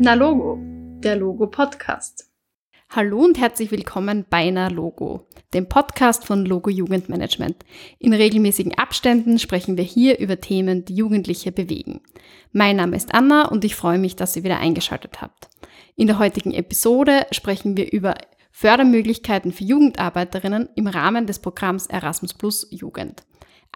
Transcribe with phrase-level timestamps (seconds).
[0.00, 0.60] Na Logo,
[1.00, 2.30] der Logo Podcast.
[2.88, 7.64] Hallo und herzlich willkommen bei Na Logo, dem Podcast von Logo Jugendmanagement.
[7.98, 12.00] In regelmäßigen Abständen sprechen wir hier über Themen, die Jugendliche bewegen.
[12.52, 15.48] Mein Name ist Anna und ich freue mich, dass ihr wieder eingeschaltet habt.
[15.96, 18.14] In der heutigen Episode sprechen wir über
[18.52, 23.24] Fördermöglichkeiten für Jugendarbeiterinnen im Rahmen des Programms Erasmus Plus Jugend.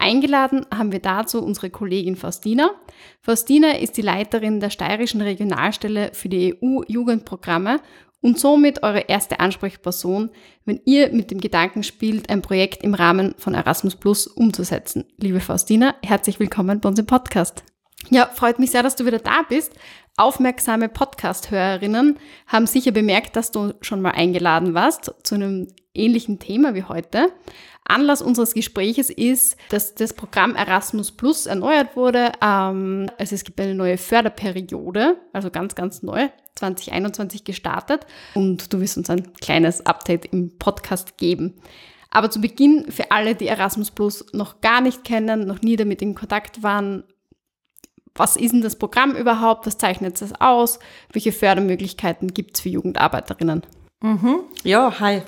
[0.03, 2.73] Eingeladen haben wir dazu unsere Kollegin Faustina.
[3.20, 7.79] Faustina ist die Leiterin der steirischen Regionalstelle für die EU-Jugendprogramme
[8.20, 10.30] und somit eure erste Ansprechperson,
[10.65, 15.05] wenn ihr mit dem Gedanken spielt, ein Projekt im Rahmen von Erasmus Plus umzusetzen.
[15.19, 17.62] Liebe Faustina, herzlich willkommen bei uns im Podcast.
[18.10, 19.73] Ja, freut mich sehr, dass du wieder da bist.
[20.16, 26.74] Aufmerksame Podcast-Hörerinnen haben sicher bemerkt, dass du schon mal eingeladen warst zu einem ähnlichen Thema
[26.74, 27.32] wie heute.
[27.84, 32.32] Anlass unseres Gespräches ist, dass das Programm Erasmus Plus erneuert wurde.
[32.41, 38.07] Ähm, also es gibt eine neue Förderperiode, also ganz, ganz neu, 2021 gestartet.
[38.35, 41.54] Und du wirst uns ein kleines Update im Podcast geben.
[42.10, 46.02] Aber zu Beginn, für alle, die Erasmus Plus noch gar nicht kennen, noch nie damit
[46.02, 47.04] in Kontakt waren,
[48.15, 49.66] was ist denn das Programm überhaupt?
[49.66, 50.79] Was zeichnet es aus?
[51.13, 53.63] Welche Fördermöglichkeiten gibt es für Jugendarbeiterinnen?
[54.02, 54.40] Mhm.
[54.64, 55.22] Ja, hi.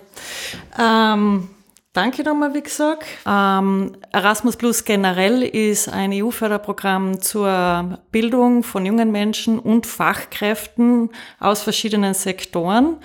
[0.78, 1.48] Ähm,
[1.94, 3.04] Danke nochmal, wie gesagt.
[3.24, 11.62] Ähm, Erasmus Plus generell ist ein EU-Förderprogramm zur Bildung von jungen Menschen und Fachkräften aus
[11.62, 12.96] verschiedenen Sektoren.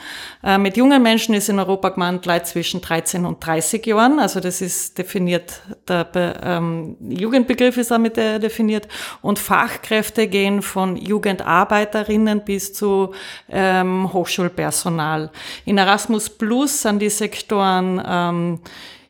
[0.44, 4.18] Äh, mit jungen Menschen ist in Europa gemeint Leute zwischen 13 und 30 Jahren.
[4.18, 8.88] Also das ist definiert, der ähm, Jugendbegriff ist damit äh, definiert.
[9.22, 13.14] Und Fachkräfte gehen von Jugendarbeiterinnen bis zu
[13.50, 15.30] ähm, Hochschulpersonal.
[15.66, 18.60] In Erasmus Plus sind die Sektoren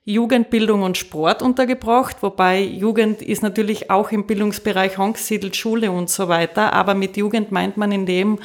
[0.05, 6.27] Jugendbildung und Sport untergebracht, wobei Jugend ist natürlich auch im Bildungsbereich angesiedelt, Schule und so
[6.27, 8.39] weiter, aber mit Jugend meint man in dem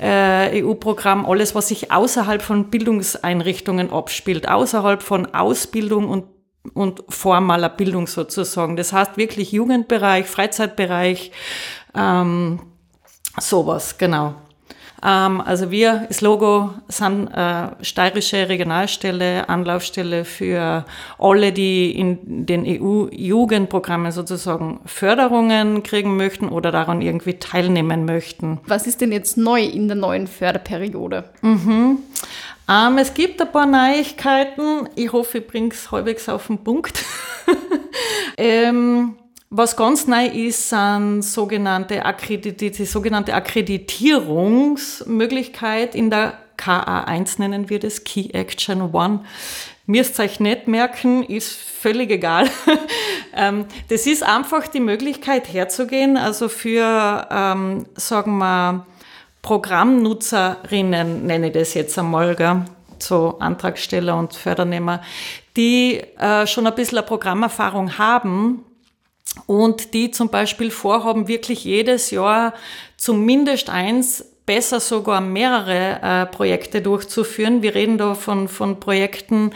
[0.00, 6.24] äh, EU-Programm alles, was sich außerhalb von Bildungseinrichtungen abspielt, außerhalb von Ausbildung und
[6.74, 8.76] und formaler Bildung sozusagen.
[8.76, 11.32] Das heißt wirklich Jugendbereich, Freizeitbereich,
[11.94, 12.60] ähm,
[13.38, 14.34] sowas, genau.
[15.04, 20.84] Ähm, also wir, das Logo, sind äh, steirische Regionalstelle, Anlaufstelle für
[21.18, 28.60] alle, die in den EU-Jugendprogrammen sozusagen Förderungen kriegen möchten oder daran irgendwie teilnehmen möchten.
[28.66, 31.24] Was ist denn jetzt neu in der neuen Förderperiode?
[31.42, 31.98] Mhm.
[32.68, 34.88] Ähm, es gibt ein paar Neuigkeiten.
[34.94, 37.04] Ich hoffe, ich bringe es halbwegs auf den Punkt.
[38.36, 39.16] ähm,
[39.50, 47.80] was ganz neu ist, sind sogenannte Akkredit die sogenannte Akkreditierungsmöglichkeit in der KA1 nennen wir
[47.80, 49.24] das, Key Action One.
[49.86, 52.48] Müsst euch nicht merken, ist völlig egal.
[53.32, 58.84] Ähm, das ist einfach die Möglichkeit herzugehen, also für, ähm, sagen wir,
[59.40, 62.64] Programmnutzerinnen, nenne ich das jetzt einmal, gell?
[62.98, 65.00] so Antragsteller und Fördernehmer,
[65.56, 68.64] die äh, schon ein bisschen eine Programmerfahrung haben,
[69.46, 72.54] und die zum Beispiel vorhaben, wirklich jedes Jahr
[72.96, 77.62] zumindest eins, besser sogar mehrere äh, Projekte durchzuführen.
[77.62, 79.52] Wir reden da von, von Projekten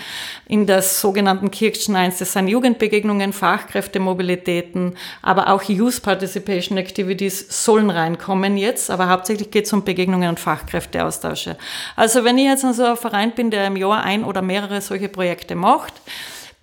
[0.47, 2.19] in der sogenannten Kirchen 1.
[2.19, 9.67] Das sind Jugendbegegnungen, Fachkräftemobilitäten, aber auch Youth Participation Activities sollen reinkommen jetzt, aber hauptsächlich geht
[9.67, 11.57] es um Begegnungen und Fachkräfteaustausche.
[11.97, 15.09] Also wenn ich jetzt also ein Verein bin, der im Jahr ein oder mehrere solche
[15.09, 15.95] Projekte macht,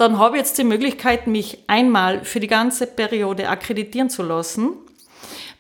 [0.01, 4.71] dann habe ich jetzt die Möglichkeit, mich einmal für die ganze Periode akkreditieren zu lassen.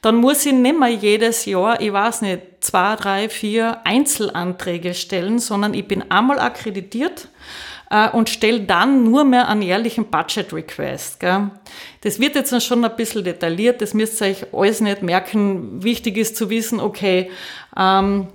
[0.01, 5.37] Dann muss ich nicht mehr jedes Jahr, ich weiß nicht, zwei, drei, vier Einzelanträge stellen,
[5.37, 7.27] sondern ich bin einmal akkreditiert
[7.91, 11.21] äh, und stelle dann nur mehr einen jährlichen Budget Request.
[12.01, 15.83] Das wird jetzt schon ein bisschen detailliert, das müsst ihr euch alles nicht merken.
[15.83, 17.29] Wichtig ist zu wissen, okay,
[17.77, 18.27] ähm,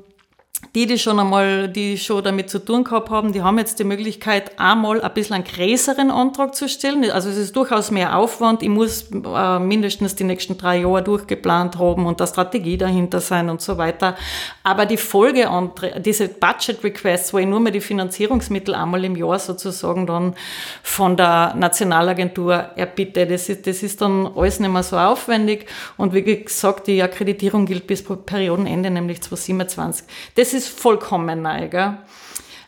[0.77, 3.85] die, die schon einmal, die schon damit zu tun gehabt haben, die haben jetzt die
[3.85, 7.11] Möglichkeit, einmal ein bisschen einen größeren Antrag zu stellen.
[7.11, 8.63] Also es ist durchaus mehr Aufwand.
[8.63, 13.49] Ich muss äh, mindestens die nächsten drei Jahre durchgeplant haben und da Strategie dahinter sein
[13.49, 14.17] und so weiter.
[14.65, 19.39] Aber die Folgeanträge, diese Budget Requests, wo ich nur mehr die Finanzierungsmittel einmal im Jahr
[19.39, 20.35] sozusagen dann
[20.83, 25.65] von der Nationalagentur erbitte, das ist, das ist dann alles nicht mehr so aufwendig.
[25.97, 30.05] Und wie gesagt, die Akkreditierung gilt bis Periodenende, nämlich 2027.
[30.35, 31.69] Das ist vollkommen neu.
[31.69, 31.99] Gell?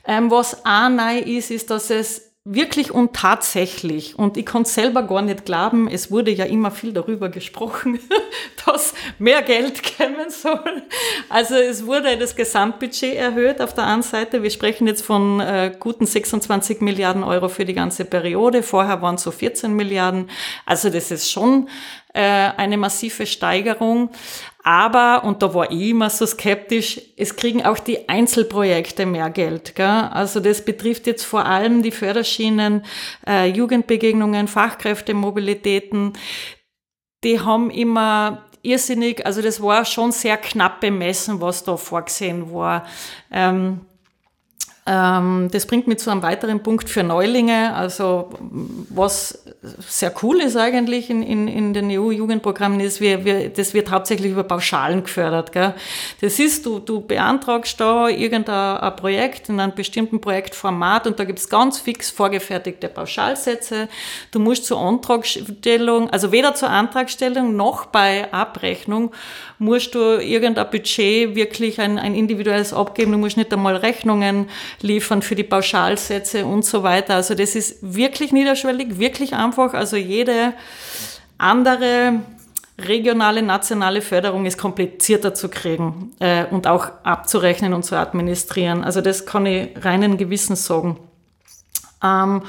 [0.06, 5.02] Ähm, was auch neu ist, ist, dass es wirklich und tatsächlich, und ich konnte selber
[5.02, 7.98] gar nicht glauben, es wurde ja immer viel darüber gesprochen,
[8.66, 10.82] dass mehr Geld kommen soll.
[11.28, 14.42] Also es wurde das Gesamtbudget erhöht auf der einen Seite.
[14.42, 18.62] Wir sprechen jetzt von äh, guten 26 Milliarden Euro für die ganze Periode.
[18.62, 20.30] Vorher waren es so 14 Milliarden.
[20.64, 21.68] Also das ist schon
[22.14, 24.10] äh, eine massive Steigerung.
[24.64, 29.74] Aber, und da war ich immer so skeptisch, es kriegen auch die Einzelprojekte mehr Geld.
[29.76, 29.86] Gell?
[29.86, 32.84] Also das betrifft jetzt vor allem die Förderschienen,
[33.26, 36.14] äh, Jugendbegegnungen, Fachkräftemobilitäten.
[37.24, 42.84] Die haben immer irrsinnig, also das war schon sehr knapp bemessen, was da vorgesehen war.
[43.30, 43.80] Ähm,
[44.88, 47.74] das bringt mich zu einem weiteren Punkt für Neulinge.
[47.74, 48.30] Also
[48.88, 49.44] was
[49.86, 54.32] sehr cool ist eigentlich in, in, in den EU-Jugendprogrammen ist, wir, wir, das wird hauptsächlich
[54.32, 55.52] über Pauschalen gefördert.
[55.52, 55.74] Gell?
[56.20, 61.40] Das ist, du, du beantragst da irgendein Projekt in einem bestimmten Projektformat und da gibt
[61.40, 63.88] es ganz fix vorgefertigte Pauschalsätze.
[64.30, 69.12] Du musst zur Antragstellung, also weder zur Antragstellung noch bei Abrechnung
[69.58, 73.12] musst du irgendein Budget wirklich ein, ein individuelles abgeben.
[73.12, 74.48] Du musst nicht einmal Rechnungen
[74.80, 77.14] liefern für die Pauschalsätze und so weiter.
[77.14, 79.74] Also das ist wirklich niederschwellig, wirklich einfach.
[79.74, 80.54] Also jede
[81.36, 82.20] andere
[82.78, 88.84] regionale, nationale Förderung ist komplizierter zu kriegen äh, und auch abzurechnen und zu administrieren.
[88.84, 90.98] Also das kann ich reinen Gewissens sagen.
[92.02, 92.42] Ähm,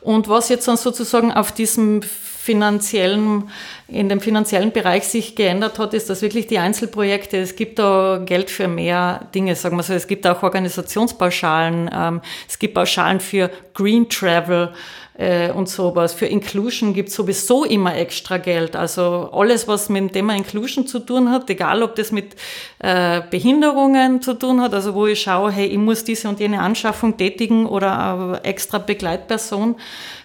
[0.00, 3.50] und was jetzt dann sozusagen auf diesem finanziellen,
[3.88, 8.22] in dem finanziellen Bereich sich geändert hat, ist, dass wirklich die Einzelprojekte, es gibt da
[8.24, 13.20] Geld für mehr Dinge, sagen wir so, es gibt auch Organisationspauschalen, ähm, es gibt Pauschalen
[13.20, 14.72] für Green Travel,
[15.16, 16.12] äh, und sowas.
[16.12, 18.74] Für Inclusion gibt es sowieso immer extra Geld.
[18.76, 22.34] Also alles, was mit dem Thema Inclusion zu tun hat, egal ob das mit
[22.80, 26.60] äh, Behinderungen zu tun hat, also wo ich schaue, hey, ich muss diese und jene
[26.60, 29.76] Anschaffung tätigen oder extra Begleitperson,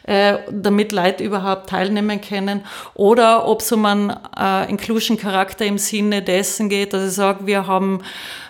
[0.04, 2.66] äh, damit Leute überhaupt teilnehmen können.
[2.96, 7.66] Oder ob es um einen äh, Inclusion-Charakter im Sinne dessen geht, dass ich sage, wir
[7.66, 8.01] haben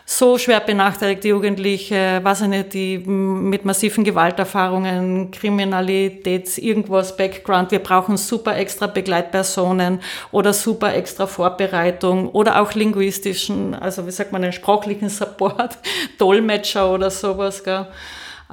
[0.05, 7.71] so schwer benachteiligte Jugendliche, weiß ich nicht, die mit massiven Gewalterfahrungen, Kriminalitäts, irgendwas, Background.
[7.71, 10.01] Wir brauchen super extra Begleitpersonen
[10.31, 15.77] oder super extra Vorbereitung oder auch linguistischen, also wie sagt man, einen sprachlichen Support,
[16.17, 17.63] Dolmetscher oder sowas.
[17.63, 17.85] Gell.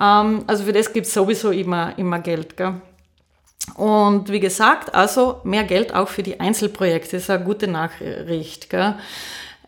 [0.01, 2.57] Ähm, also für das gibt es sowieso immer, immer Geld.
[2.57, 2.75] Gell.
[3.75, 8.71] Und wie gesagt, also mehr Geld auch für die Einzelprojekte, ist eine gute Nachricht.
[8.71, 8.95] Gell.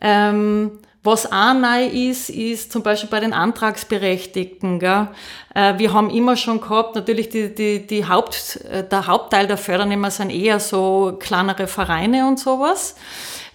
[0.00, 4.78] Ähm, was auch neu ist, ist zum Beispiel bei den Antragsberechtigten.
[4.78, 5.08] Gell?
[5.54, 9.56] Äh, wir haben immer schon gehabt, natürlich die, die, die Haupt, äh, der Hauptteil der
[9.56, 12.94] Fördernehmer sind eher so kleinere Vereine und sowas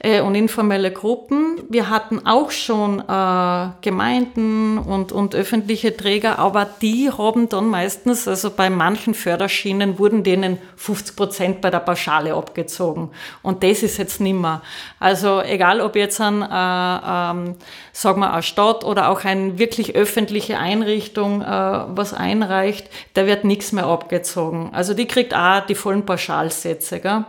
[0.04, 1.64] äh, und informelle Gruppen.
[1.70, 8.28] Wir hatten auch schon äh, Gemeinden und, und öffentliche Träger, aber die haben dann meistens,
[8.28, 13.12] also bei manchen Förderschienen wurden denen 50 Prozent bei der Pauschale abgezogen.
[13.42, 14.62] Und das ist jetzt nimmer.
[15.00, 17.56] Also egal, ob jetzt ein, äh, ähm,
[17.94, 23.46] sagen wir, eine Stadt oder auch eine wirklich öffentliche Einrichtung äh, was einreicht, da wird
[23.46, 24.70] nichts mehr abgezogen.
[24.74, 27.00] Also die kriegt auch die vollen Pauschalsätze.
[27.00, 27.24] Gell?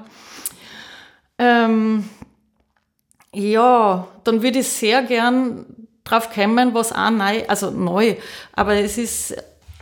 [1.38, 2.09] Ähm,
[3.34, 5.66] ja, dann würde ich sehr gern
[6.04, 8.16] drauf kommen, was auch neu, also neu,
[8.52, 9.36] aber es ist,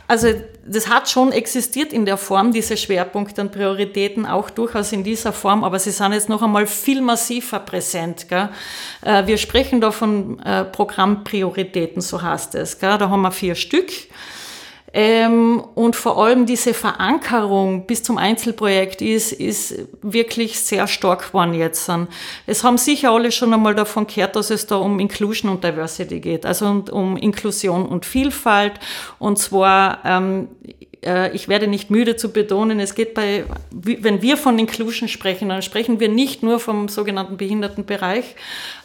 [0.07, 0.27] also
[0.65, 5.33] das hat schon existiert in der Form, diese Schwerpunkte und Prioritäten, auch durchaus in dieser
[5.33, 8.29] Form, aber sie sind jetzt noch einmal viel massiver präsent.
[8.29, 8.49] Gell?
[9.01, 12.79] Äh, wir sprechen da von äh, Programmprioritäten, so heißt es.
[12.79, 12.97] Gell?
[12.97, 13.91] Da haben wir vier Stück.
[14.95, 21.55] Ähm, und vor allem diese Verankerung bis zum Einzelprojekt ist, ist wirklich sehr stark geworden
[21.55, 21.89] jetzt.
[22.45, 26.19] Es haben sicher alle schon einmal davon gehört, dass es da um Inclusion und Diversity
[26.19, 28.73] geht, also um Inklusion und Vielfalt.
[29.17, 30.82] Und zwar, ähm, äh,
[31.33, 35.61] ich werde nicht müde zu betonen, es geht bei, wenn wir von Inclusion sprechen, dann
[35.61, 38.35] sprechen wir nicht nur vom sogenannten Behindertenbereich,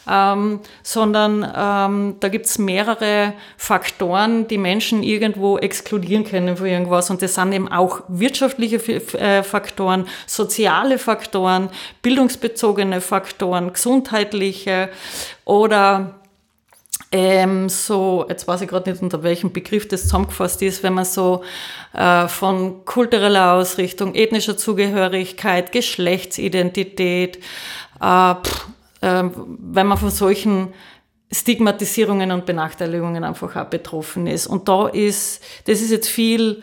[0.09, 7.11] ähm, sondern ähm, da gibt es mehrere Faktoren, die Menschen irgendwo exkludieren können von irgendwas.
[7.11, 8.77] Und das sind eben auch wirtschaftliche
[9.19, 11.69] äh, Faktoren, soziale Faktoren,
[12.03, 14.89] bildungsbezogene Faktoren, gesundheitliche
[15.45, 16.18] oder
[17.11, 21.05] ähm, so, jetzt weiß ich gerade nicht, unter welchem Begriff das zusammengefasst ist, wenn man
[21.05, 21.43] so
[21.95, 27.39] äh, von kultureller Ausrichtung, ethnischer Zugehörigkeit, Geschlechtsidentität,
[28.01, 28.67] äh, pff,
[29.01, 30.75] äh, wenn man von solchen
[31.31, 34.47] Stigmatisierungen und Benachteiligungen einfach auch betroffen ist.
[34.47, 36.63] Und da ist, das ist jetzt viel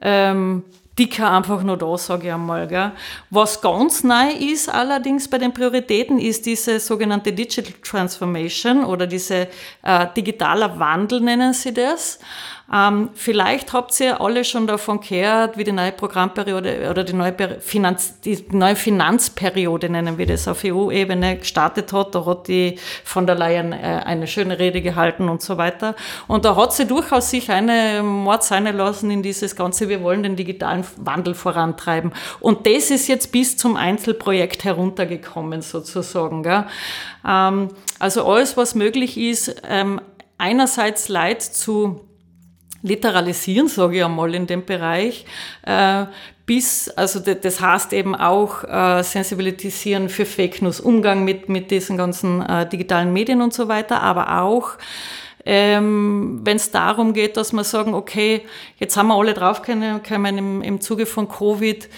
[0.00, 0.62] ähm,
[0.98, 2.66] dicker einfach nur da, sage ich einmal.
[2.66, 2.92] Gell.
[3.30, 9.48] Was ganz neu ist allerdings bei den Prioritäten, ist diese sogenannte Digital Transformation oder diese
[9.82, 12.18] äh, digitaler Wandel nennen sie das.
[12.72, 17.60] Ähm, vielleicht habt ihr alle schon davon gehört, wie die neue Programmperiode oder die neue,
[17.60, 22.14] Finanz, die neue Finanzperiode, nennen wir das, auf EU-Ebene gestartet hat.
[22.16, 25.94] Da hat die von der Leyen äh, eine schöne Rede gehalten und so weiter.
[26.26, 30.24] Und da hat sie durchaus sich eine Mord sein lassen in dieses Ganze, wir wollen
[30.24, 32.12] den digitalen Wandel vorantreiben.
[32.40, 36.42] Und das ist jetzt bis zum Einzelprojekt heruntergekommen sozusagen.
[36.42, 36.64] Gell?
[37.26, 37.68] Ähm,
[38.00, 40.00] also alles, was möglich ist, ähm,
[40.36, 42.05] einerseits Leid zu
[42.86, 45.24] literalisieren, sage ich einmal, in dem Bereich,
[45.62, 46.06] äh,
[46.46, 51.96] bis, also das heißt eben auch äh, sensibilisieren für Fake News, Umgang mit, mit diesen
[51.96, 54.78] ganzen äh, digitalen Medien und so weiter, aber auch
[55.48, 58.42] ähm, wenn es darum geht, dass wir sagen, okay,
[58.78, 61.88] jetzt haben wir alle draufgekommen im, im Zuge von Covid,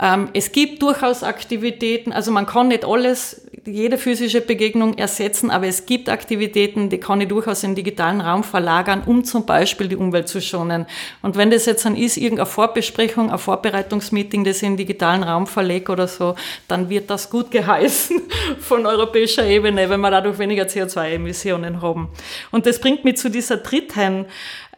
[0.00, 5.66] ähm, es gibt durchaus Aktivitäten, also man kann nicht alles, jede physische Begegnung ersetzen, aber
[5.66, 9.88] es gibt Aktivitäten, die kann ich durchaus in den digitalen Raum verlagern, um zum Beispiel
[9.88, 10.86] die Umwelt zu schonen.
[11.20, 15.22] Und wenn das jetzt dann ist, irgendeine Vorbesprechung, ein Vorbereitungsmeeting, das ich in den digitalen
[15.22, 16.34] Raum verlege oder so,
[16.68, 18.20] dann wird das gut geheißen
[18.60, 22.08] von europäischer Ebene, wenn wir dadurch weniger CO2-Emissionen haben.
[22.50, 24.26] Und das bringt mich zu dieser dritten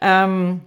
[0.01, 0.61] ähm,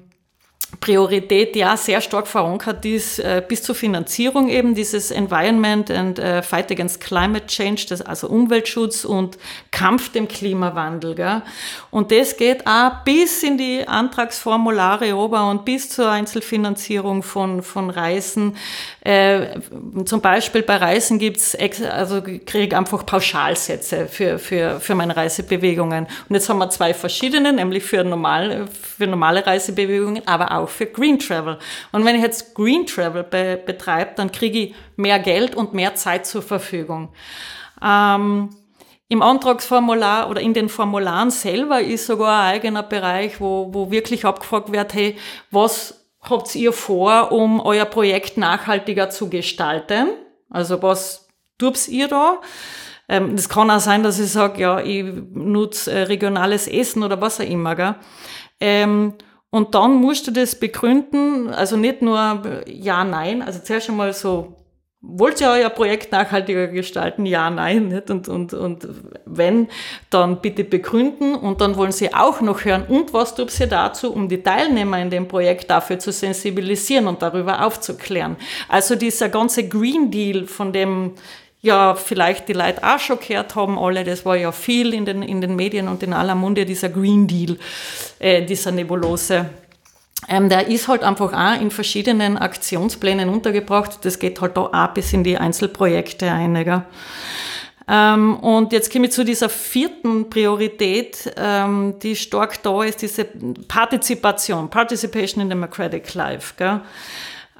[0.81, 6.43] Priorität ja sehr stark verankert ist äh, bis zur Finanzierung eben dieses Environment and äh,
[6.43, 9.38] Fight Against Climate Change, das, also Umweltschutz und
[9.71, 11.14] Kampf dem Klimawandel.
[11.14, 11.43] Gell?
[11.90, 17.90] Und das geht auch bis in die Antragsformulare ober und bis zur Einzelfinanzierung von, von
[17.90, 18.57] Reisen.
[19.00, 19.61] Äh,
[20.04, 21.57] zum Beispiel bei Reisen gibt's
[21.90, 26.07] also kriege ich einfach Pauschalsätze für, für, für meine Reisebewegungen.
[26.28, 30.87] Und jetzt haben wir zwei verschiedene, nämlich für normale, für normale Reisebewegungen, aber auch für
[30.87, 31.59] Green Travel.
[31.92, 35.94] Und wenn ich jetzt Green Travel be betreibe, dann kriege ich mehr Geld und mehr
[35.94, 37.11] Zeit zur Verfügung.
[37.83, 38.50] Ähm,
[39.09, 44.25] im Antragsformular oder in den Formularen selber ist sogar ein eigener Bereich, wo, wo wirklich
[44.25, 45.16] abgefragt wird, hey,
[45.50, 50.09] was habt ihr vor, um euer Projekt nachhaltiger zu gestalten?
[50.50, 51.28] Also was
[51.59, 52.40] tut ihr da?
[53.09, 57.21] Ähm, das kann auch sein, dass ich sage, ja, ich nutze äh, regionales Essen oder
[57.21, 57.76] was auch immer.
[57.76, 57.94] Gell?
[58.61, 59.14] Ähm,
[59.55, 64.57] und dann musst du das begründen, also nicht nur ja, nein, also zuerst einmal so
[65.07, 67.27] wollt ihr euer Projekt nachhaltiger gestalten?
[67.27, 67.89] Ja, nein.
[67.89, 68.11] Nicht?
[68.11, 68.89] Und, und, und
[69.27, 69.69] wenn,
[70.11, 71.35] dann bitte begründen.
[71.35, 74.99] Und dann wollen sie auch noch hören, und was tut sie dazu, um die Teilnehmer
[75.01, 78.37] in dem Projekt dafür zu sensibilisieren und darüber aufzuklären.
[78.69, 81.13] Also dieser ganze Green Deal, von dem
[81.64, 85.23] ja vielleicht die Leute auch schon gehört haben, alle, das war ja viel in den,
[85.23, 87.56] in den Medien und in aller Munde, dieser Green Deal,
[88.18, 89.47] äh, dieser Nebulose.
[90.28, 93.99] Ähm, der ist halt einfach auch in verschiedenen Aktionsplänen untergebracht.
[94.02, 96.85] Das geht halt da auch bis in die Einzelprojekte ein.
[97.87, 103.26] Ähm, und jetzt komme ich zu dieser vierten Priorität, ähm, die stark da ist, diese
[103.68, 106.54] Partizipation, Participation in Democratic Life.
[106.56, 106.80] Gell?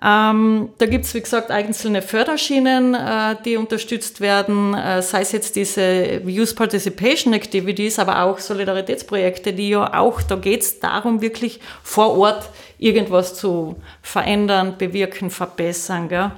[0.06, 5.56] Ähm, da gibt's wie gesagt, einzelne Förderschienen, äh, die unterstützt werden, äh, sei es jetzt
[5.56, 12.18] diese Youth Participation Activities, aber auch Solidaritätsprojekte, die ja auch, da geht's darum, wirklich vor
[12.18, 16.11] Ort irgendwas zu verändern, bewirken, verbessern.
[16.11, 16.32] Gell?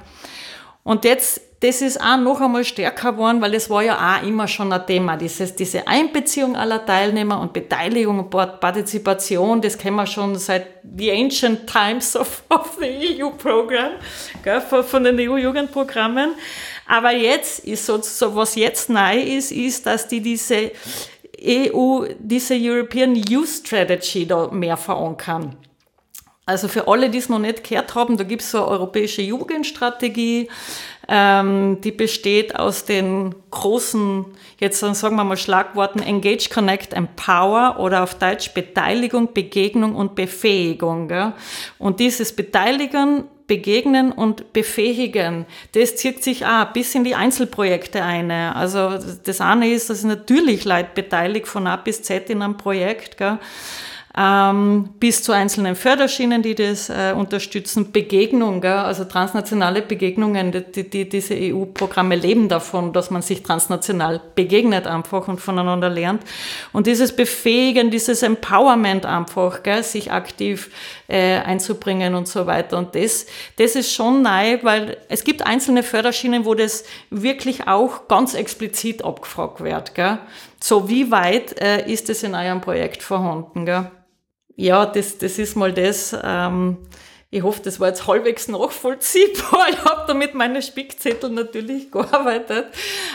[0.83, 4.47] Und jetzt das ist auch noch einmal stärker geworden, weil das war ja auch immer
[4.47, 5.17] schon ein Thema.
[5.17, 11.11] Dieses, diese Einbeziehung aller Teilnehmer und Beteiligung und Partizipation, das kennen wir schon seit the
[11.11, 13.93] ancient times of, of the EU-Program,
[14.83, 16.35] von den EU-Jugendprogrammen.
[16.85, 20.71] Aber jetzt ist sozusagen, was jetzt neu ist, ist, dass die diese
[21.43, 25.55] EU, diese European Youth Strategy da mehr verankern.
[26.47, 29.21] Also für alle, die es noch nicht gehört haben, da gibt es so eine europäische
[29.21, 30.47] Jugendstrategie,
[31.07, 34.25] ähm, die besteht aus den großen,
[34.59, 41.07] jetzt sagen wir mal Schlagworten Engage, Connect, Empower oder auf Deutsch Beteiligung, Begegnung und Befähigung.
[41.07, 41.33] Gell?
[41.79, 48.29] Und dieses Beteiligen, Begegnen und Befähigen, das zieht sich auch bis in die Einzelprojekte ein.
[48.29, 53.17] Also das eine ist, dass natürlich Leute beteiligt von A bis Z in einem Projekt.
[53.17, 53.39] Gell?
[54.19, 58.71] Ähm, bis zu einzelnen Förderschienen, die das äh, unterstützen, Begegnung, gell?
[58.71, 65.27] also transnationale Begegnungen, die, die, diese EU-Programme leben davon, dass man sich transnational begegnet einfach
[65.27, 66.23] und voneinander lernt.
[66.73, 69.83] Und dieses Befähigen, dieses Empowerment einfach, gell?
[69.83, 70.71] sich aktiv
[71.07, 72.79] äh, einzubringen und so weiter.
[72.79, 78.07] Und das, das ist schon neu, weil es gibt einzelne Förderschienen, wo das wirklich auch
[78.07, 79.93] ganz explizit abgefragt wird.
[79.93, 80.17] Gell?
[80.59, 83.67] So, wie weit äh, ist es in eurem Projekt vorhanden?
[83.67, 83.91] Gell?
[84.57, 86.17] Ja, das, das ist mal das.
[86.21, 86.77] Ähm,
[87.29, 89.67] ich hoffe, das war jetzt halbwegs nachvollziehbar.
[89.69, 92.67] Ich habe da mit meinen Spickzetteln natürlich gearbeitet.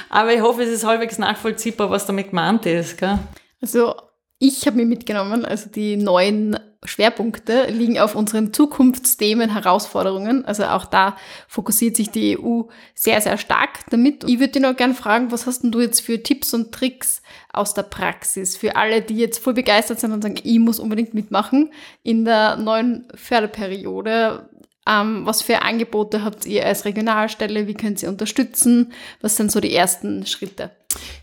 [0.09, 2.97] Aber ich hoffe, es ist halbwegs nachvollziehbar, was damit gemeint ist.
[2.97, 3.19] Gell?
[3.61, 3.95] Also
[4.43, 10.45] ich habe mir mitgenommen, also die neuen Schwerpunkte liegen auf unseren Zukunftsthemen, Herausforderungen.
[10.45, 14.25] Also auch da fokussiert sich die EU sehr, sehr stark damit.
[14.25, 17.23] Ich würde dich noch gerne fragen, was hast denn du jetzt für Tipps und Tricks
[17.53, 21.15] aus der Praxis für alle, die jetzt voll begeistert sind und sagen, ich muss unbedingt
[21.15, 21.71] mitmachen
[22.03, 24.49] in der neuen Förderperiode?
[24.89, 27.69] Ähm, was für Angebote habt ihr als Regionalstelle?
[27.69, 28.93] Wie könnt ihr unterstützen?
[29.21, 30.73] Was sind so die ersten Schritte?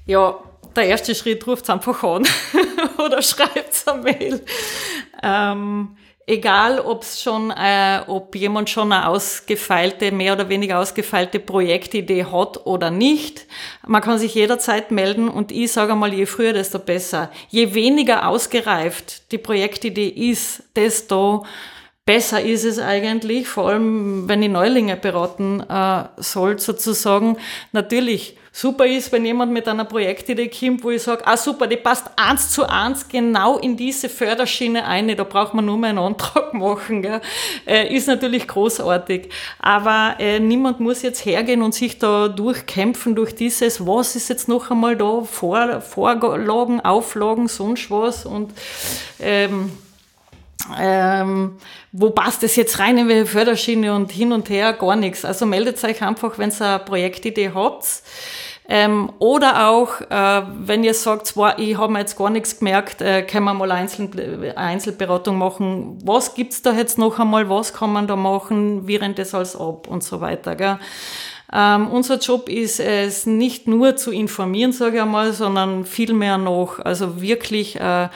[0.06, 0.40] Ja,
[0.74, 2.26] der erste Schritt ruft einfach an
[2.98, 4.42] oder schreibt eine Mail.
[5.22, 5.98] Ähm,
[6.30, 12.66] egal, ob's schon, äh, ob jemand schon eine ausgefeilte, mehr oder weniger ausgefeilte Projektidee hat
[12.66, 13.48] oder nicht.
[13.86, 17.32] Man kann sich jederzeit melden und ich sage mal, je früher, desto besser.
[17.50, 21.46] Je weniger ausgereift die Projektidee ist, desto
[22.06, 27.38] besser ist es eigentlich, vor allem wenn ich Neulinge beraten äh, soll, sozusagen.
[27.72, 31.78] Natürlich, super ist, wenn jemand mit einer Projektidee kommt, wo ich sage, ah super, die
[31.78, 36.00] passt eins zu eins genau in diese Förderschiene ein, da braucht man nur mal einen
[36.00, 37.02] Antrag machen.
[37.02, 37.22] Gell?
[37.66, 39.30] Äh, ist natürlich großartig.
[39.60, 44.48] Aber äh, niemand muss jetzt hergehen und sich da durchkämpfen durch dieses, was ist jetzt
[44.48, 48.54] noch einmal da, Vor Vorlagen, Auflagen, sonst was und
[49.20, 49.72] ähm,
[50.78, 51.58] ähm,
[51.92, 55.26] wo passt es jetzt rein in welche Förderschiene und hin und her, gar nichts.
[55.26, 58.04] Also meldet euch einfach, wenn ihr eine Projektidee habt.
[58.72, 63.24] Ähm, oder auch, äh, wenn ihr sagt, ich habe mir jetzt gar nichts gemerkt, äh,
[63.24, 65.98] können wir mal Einzel Einzelberatung machen.
[66.04, 67.50] Was gibt's da jetzt noch einmal?
[67.50, 68.88] Was kann man da machen?
[68.88, 69.88] Wie rennt das alles ab?
[69.88, 70.56] Und so weiter.
[70.56, 70.78] Gell?
[71.52, 76.78] Ähm, unser Job ist es nicht nur zu informieren, sage ich einmal, sondern vielmehr noch,
[76.78, 78.10] also wirklich äh,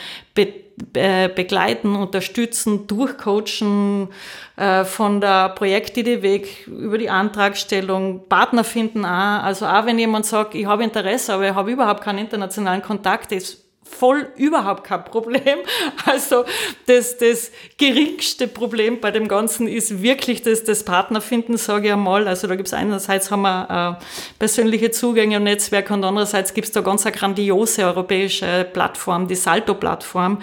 [0.76, 4.10] begleiten, unterstützen, durchcoachen,
[4.56, 9.44] äh, von der Projektidee weg über die Antragstellung, Partner finden auch.
[9.44, 13.32] Also auch wenn jemand sagt, ich habe Interesse, aber ich habe überhaupt keinen internationalen Kontakt,
[13.32, 13.63] ist
[13.94, 15.60] voll überhaupt kein Problem.
[16.06, 16.44] Also
[16.86, 22.28] das, das geringste Problem bei dem Ganzen ist wirklich das, das Partnerfinden, sage ich einmal.
[22.28, 24.04] Also da gibt es einerseits haben wir äh,
[24.38, 29.36] persönliche Zugänge und Netzwerke und andererseits gibt es da ganz eine grandiose europäische Plattform, die
[29.36, 30.42] Salto-Plattform,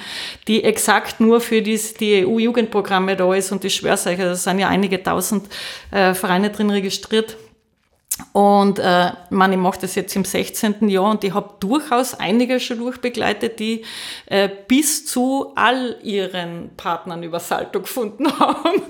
[0.49, 4.59] die exakt nur für die, die EU-Jugendprogramme da ist und ich schwöre euch, da sind
[4.59, 5.49] ja einige tausend
[5.90, 7.37] äh, Vereine drin registriert.
[8.32, 10.88] Und äh, man, ich mache das jetzt im 16.
[10.88, 13.85] Jahr und ich habe durchaus einige schon durchbegleitet, die
[14.26, 18.83] äh, bis zu all ihren Partnern über Salto gefunden haben.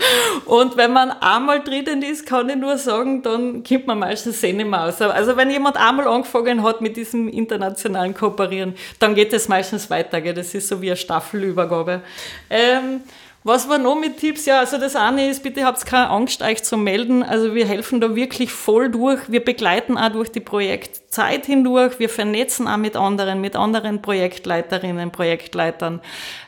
[0.46, 4.52] Und wenn man einmal drinnen ist, kann ich nur sagen, dann kommt man meistens eh
[4.52, 5.00] mehr aus.
[5.00, 10.20] Also wenn jemand einmal angefangen hat mit diesem internationalen Kooperieren, dann geht es meistens weiter.
[10.20, 10.34] Gell?
[10.34, 12.02] Das ist so wie eine Staffelübergabe.
[12.50, 13.02] Ähm,
[13.42, 14.44] was war noch mit Tipps?
[14.44, 17.22] Ja, also das eine ist, bitte habt keine Angst, euch zu melden.
[17.22, 19.20] Also wir helfen da wirklich voll durch.
[19.28, 21.98] Wir begleiten auch durch die Projektzeit hindurch.
[21.98, 26.00] Wir vernetzen auch mit anderen, mit anderen Projektleiterinnen, Projektleitern.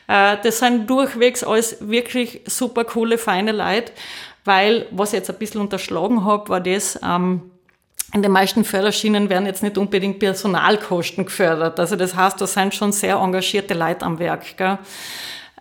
[0.07, 3.91] Äh, das sind durchwegs alles wirklich super coole, feine Leute,
[4.45, 7.49] weil, was ich jetzt ein bisschen unterschlagen habe, war das, ähm,
[8.13, 11.79] in den meisten Förderschienen werden jetzt nicht unbedingt Personalkosten gefördert.
[11.79, 14.55] Also das heißt, da sind schon sehr engagierte Leute am Werk.
[14.55, 14.77] Gell?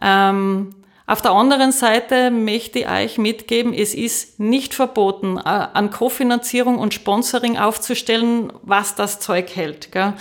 [0.02, 0.74] Ähm,
[1.12, 6.78] auf der anderen Seite möchte ich euch mitgeben, es ist nicht verboten, äh, an Kofinanzierung
[6.78, 9.92] und Sponsoring aufzustellen, was das Zeug hält.
[9.92, 10.14] Gell?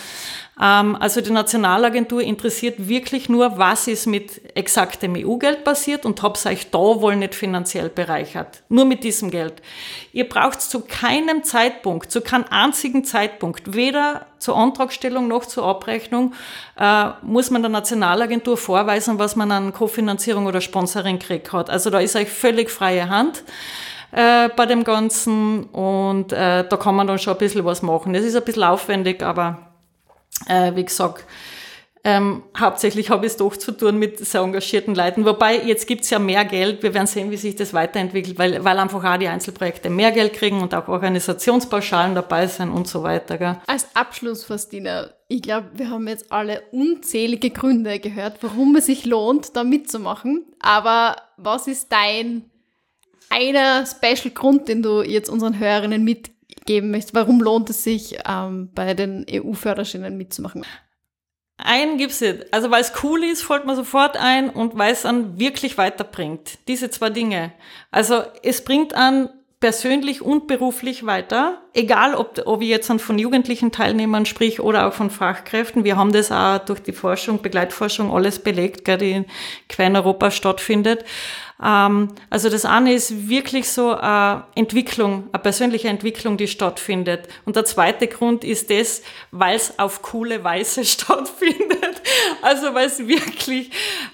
[0.60, 6.70] Ähm, also die Nationalagentur interessiert wirklich nur, was ist mit exaktem EU-Geld passiert und euch
[6.72, 8.64] da wohl nicht finanziell bereichert.
[8.70, 9.62] Nur mit diesem Geld.
[10.14, 16.34] Ihr braucht zu keinem Zeitpunkt, zu keinem einzigen Zeitpunkt, weder zur Antragstellung noch zur Abrechnung,
[16.78, 21.70] äh, muss man der Nationalagentur vorweisen, was man an Kofinanzierung oder Sponsoring kriegt hat.
[21.70, 23.44] Also da ist euch völlig freie Hand
[24.12, 28.14] äh, bei dem Ganzen und äh, da kann man dann schon ein bisschen was machen.
[28.14, 29.71] Das ist ein bisschen aufwendig, aber
[30.48, 31.26] äh, wie gesagt,
[32.04, 35.24] ähm, hauptsächlich habe ich es doch zu tun mit sehr engagierten Leuten.
[35.24, 36.82] Wobei, jetzt gibt's ja mehr Geld.
[36.82, 40.34] Wir werden sehen, wie sich das weiterentwickelt, weil, weil einfach auch die Einzelprojekte mehr Geld
[40.34, 43.38] kriegen und auch Organisationspauschalen dabei sind und so weiter.
[43.38, 43.58] Gell?
[43.68, 49.06] Als Abschluss, Fastina, ich glaube, wir haben jetzt alle unzählige Gründe gehört, warum es sich
[49.06, 50.46] lohnt, da mitzumachen.
[50.60, 52.46] Aber was ist dein
[53.30, 56.32] einer Special Grund, den du jetzt unseren Hörerinnen mit
[56.66, 60.66] geben möchtest, warum lohnt es sich, ähm, bei den EU-Förderschienen mitzumachen?
[61.58, 62.52] Einen gibt's nicht.
[62.54, 66.58] Also weil es cool ist, fällt man sofort ein und weil es dann wirklich weiterbringt.
[66.68, 67.54] Diese zwei Dinge.
[67.92, 69.30] Also es bringt an
[69.62, 74.94] persönlich und beruflich weiter, egal ob, ob ich jetzt von jugendlichen Teilnehmern sprich oder auch
[74.94, 75.84] von Fachkräften.
[75.84, 79.26] Wir haben das auch durch die Forschung, Begleitforschung alles belegt, die in
[79.70, 81.06] quer Europa stattfindet.
[81.64, 87.28] Ähm, also das eine ist wirklich so eine Entwicklung, eine persönliche Entwicklung, die stattfindet.
[87.46, 92.02] Und der zweite Grund ist das, weil es auf coole Weise stattfindet.
[92.42, 93.70] Also weil es wirklich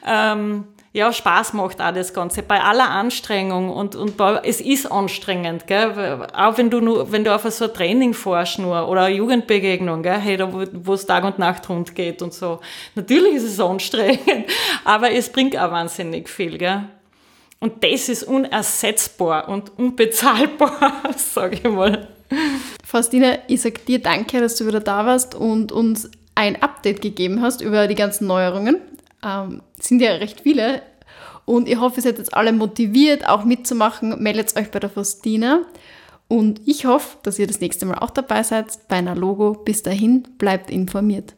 [0.06, 2.42] ähm, ja, Spaß macht auch das Ganze.
[2.42, 6.28] Bei aller Anstrengung und, und bei, es ist anstrengend, gell?
[6.34, 10.02] Auch wenn du nur, wenn du auf so ein Training fährst nur oder eine Jugendbegegnung,
[10.02, 10.20] gell?
[10.20, 12.60] Hey, da, wo es Tag und Nacht rund geht und so.
[12.96, 14.46] Natürlich ist es anstrengend,
[14.86, 16.86] aber es bringt auch wahnsinnig viel, gell?
[17.60, 22.08] Und das ist unersetzbar und unbezahlbar, sage ich mal.
[22.84, 27.42] Faustina, ich sage dir danke, dass du wieder da warst und uns ein Update gegeben
[27.42, 28.78] hast über die ganzen Neuerungen.
[29.24, 30.82] Ähm, sind ja recht viele.
[31.46, 34.22] Und ich hoffe, ihr seid jetzt alle motiviert, auch mitzumachen.
[34.22, 35.62] Meldet euch bei der Faustina.
[36.28, 39.54] Und ich hoffe, dass ihr das nächste Mal auch dabei seid bei einer Logo.
[39.54, 41.36] Bis dahin, bleibt informiert.